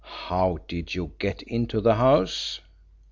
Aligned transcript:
"How 0.25 0.57
did 0.67 0.95
you 0.95 1.11
get 1.19 1.43
into 1.43 1.79
the 1.79 1.93
house?" 1.93 2.59